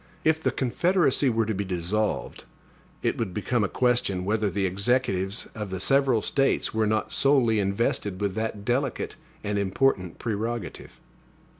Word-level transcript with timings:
If 0.25 0.41
the 0.41 0.49
Confederacy 0.49 1.29
were 1.29 1.45
to 1.45 1.53
be 1.53 1.63
dissolved, 1.63 2.45
it 3.03 3.19
would 3.19 3.35
become 3.35 3.63
a 3.63 3.69
question, 3.69 4.25
whether 4.25 4.49
the 4.49 4.65
Executives 4.65 5.45
of 5.53 5.69
the 5.69 5.79
several 5.79 6.23
States 6.23 6.73
were 6.73 6.87
not 6.87 7.13
solely 7.13 7.59
invested 7.59 8.19
with 8.19 8.33
that 8.33 8.65
delicate 8.65 9.15
and 9.43 9.59
important 9.59 10.17
prerogative. 10.17 10.99